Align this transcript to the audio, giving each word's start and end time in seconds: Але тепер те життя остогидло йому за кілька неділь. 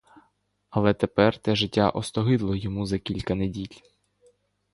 Але 0.69 0.93
тепер 0.93 1.37
те 1.37 1.55
життя 1.55 1.89
остогидло 1.89 2.55
йому 2.55 2.85
за 2.85 2.99
кілька 2.99 3.35
неділь. 3.35 3.81